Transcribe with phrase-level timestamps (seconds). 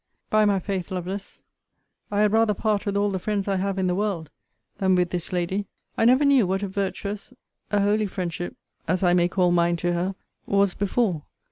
[0.31, 1.43] By my faith, Lovelace,
[2.09, 4.31] I had rather part with all the friends I have in the world,
[4.79, 5.67] than with this lady.
[5.95, 7.35] I never knew what a virtuous,
[7.69, 8.55] a holy friendship,
[8.87, 10.15] as I may call mine to her,
[10.47, 11.25] was before.